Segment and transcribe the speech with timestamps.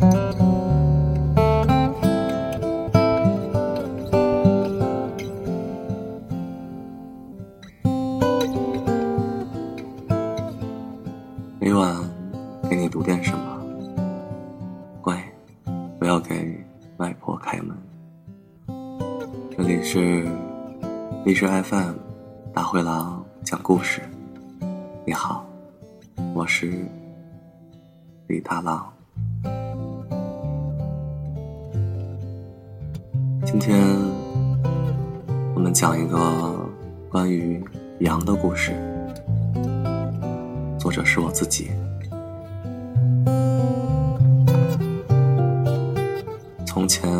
[0.00, 0.08] 每
[11.74, 11.94] 晚
[12.70, 13.60] 给你读点什么，
[15.02, 15.22] 乖，
[15.98, 16.64] 不要给
[16.96, 17.76] 外婆开门。
[19.54, 20.26] 这里是
[21.26, 21.92] 荔枝 FM
[22.54, 24.00] 大灰狼讲故事。
[25.04, 25.44] 你好，
[26.32, 26.86] 我是
[28.28, 28.90] 李大狼。
[33.50, 33.76] 今天
[35.56, 36.70] 我们讲一个
[37.10, 37.60] 关于
[37.98, 38.70] 羊的故事。
[40.78, 41.68] 作者是我自己。
[46.64, 47.10] 从前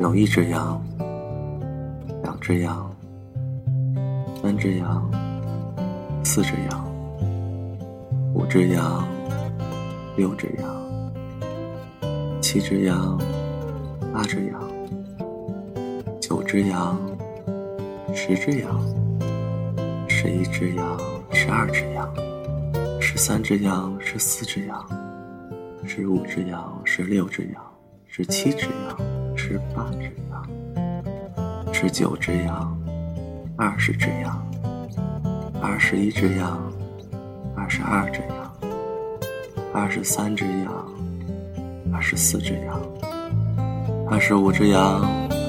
[0.00, 0.80] 有一只羊，
[2.22, 2.88] 两只羊，
[4.40, 5.10] 三只羊，
[6.22, 6.86] 四只羊，
[8.32, 9.04] 五只羊，
[10.16, 13.18] 六只羊，七只羊，
[14.14, 14.70] 八只羊，
[16.20, 16.96] 九只羊，
[18.14, 18.80] 十只羊，
[20.08, 20.96] 十一只羊。
[21.32, 22.14] 十二只羊，
[23.00, 24.86] 十三只羊，十四只羊，
[25.84, 27.60] 十五只羊，十六只羊，
[28.06, 32.78] 十七只羊，十八只羊，十九只羊，
[33.56, 34.46] 二十只羊，
[35.60, 36.72] 二十一只羊，
[37.56, 38.52] 二十二只羊，
[39.72, 40.86] 二十三只羊，
[41.92, 42.80] 二十四只羊，
[44.06, 45.00] 二十五只羊，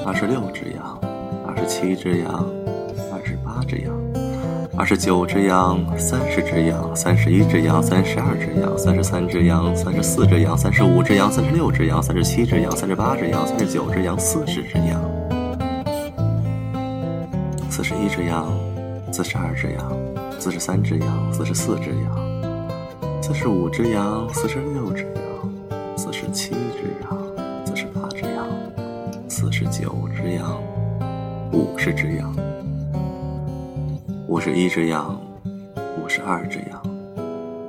[0.04, 0.98] 二十六只羊，
[1.46, 2.32] 二十七只羊，
[3.12, 3.92] 二十八只羊。
[4.76, 15.00] 二十九只羊，三十只羊，三十一只羊，三十二只羊，三十三只羊，三十四只羊，三十五只羊，三十六只羊，三十七只羊，三十八只羊，三十九只羊，四十只羊，
[17.70, 18.46] 四十一只羊，
[19.12, 19.92] 四十二只羊，
[20.40, 27.25] 四十三只羊，四十四只羊，四十五只羊，四十六只羊，四十七只羊，
[29.78, 30.58] 九只羊，
[31.52, 32.34] 五十只羊。
[34.26, 35.20] 五十一只羊，
[36.02, 36.82] 五十二只羊，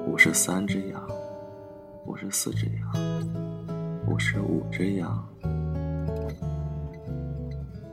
[0.07, 1.01] 五十三只羊，
[2.05, 5.21] 五十四只羊，五十五只羊，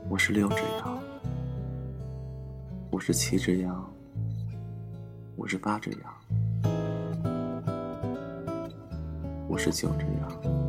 [0.09, 0.97] 五十六只羊，
[2.93, 3.85] 五十七只羊，
[5.35, 6.01] 五十八只羊，
[9.49, 10.64] 五十九只羊，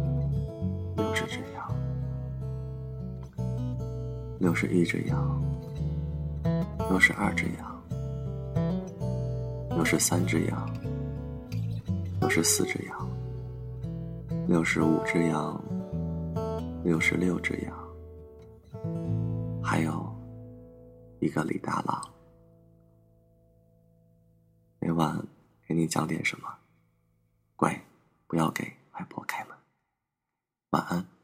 [4.39, 5.41] 六十一只羊，
[6.89, 7.75] 六十二只羊。
[9.69, 10.73] 六十三只羊，
[12.21, 13.09] 六十四只羊，
[14.47, 15.61] 六十五只羊，
[16.83, 17.73] 六十六只羊，
[19.61, 20.15] 还有
[21.19, 22.01] 一个李大郎。
[24.79, 25.21] 每晚
[25.67, 26.47] 给你讲点什么，
[27.57, 27.77] 乖，
[28.27, 28.63] 不要给
[28.93, 29.57] 外婆开门。
[30.69, 31.14] 晚安。